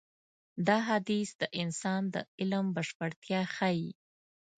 [0.67, 3.89] دا حديث د انسان د علم بشپړتيا ښيي.